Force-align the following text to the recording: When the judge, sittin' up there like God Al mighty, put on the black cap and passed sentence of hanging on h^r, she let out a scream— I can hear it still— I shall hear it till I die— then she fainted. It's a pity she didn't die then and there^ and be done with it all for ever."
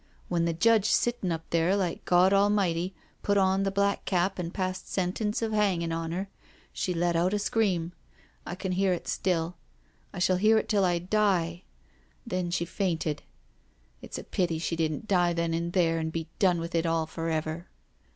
When 0.29 0.45
the 0.45 0.51
judge, 0.53 0.89
sittin' 0.91 1.31
up 1.31 1.47
there 1.51 1.75
like 1.75 2.05
God 2.05 2.33
Al 2.33 2.49
mighty, 2.49 2.95
put 3.21 3.37
on 3.37 3.61
the 3.61 3.69
black 3.69 4.03
cap 4.05 4.39
and 4.39 4.51
passed 4.51 4.91
sentence 4.91 5.43
of 5.43 5.51
hanging 5.51 5.91
on 5.91 6.09
h^r, 6.09 6.25
she 6.73 6.91
let 6.91 7.15
out 7.15 7.35
a 7.35 7.37
scream— 7.37 7.91
I 8.47 8.55
can 8.55 8.71
hear 8.71 8.93
it 8.93 9.07
still— 9.07 9.57
I 10.11 10.17
shall 10.17 10.37
hear 10.37 10.57
it 10.57 10.67
till 10.67 10.85
I 10.85 10.97
die— 10.97 11.65
then 12.25 12.49
she 12.49 12.65
fainted. 12.65 13.21
It's 14.01 14.17
a 14.17 14.23
pity 14.23 14.57
she 14.57 14.75
didn't 14.75 15.07
die 15.07 15.33
then 15.33 15.53
and 15.53 15.71
there^ 15.71 15.99
and 15.99 16.11
be 16.11 16.27
done 16.39 16.59
with 16.59 16.73
it 16.73 16.87
all 16.87 17.05
for 17.05 17.29
ever." 17.29 17.67